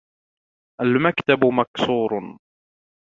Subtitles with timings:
[0.81, 2.37] المكتب مكسور.